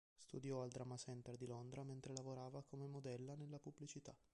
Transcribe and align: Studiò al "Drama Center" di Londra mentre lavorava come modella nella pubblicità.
Studiò 0.17 0.63
al 0.63 0.69
"Drama 0.71 0.97
Center" 0.97 1.37
di 1.37 1.45
Londra 1.45 1.83
mentre 1.83 2.15
lavorava 2.15 2.63
come 2.63 2.87
modella 2.87 3.35
nella 3.35 3.59
pubblicità. 3.59 4.17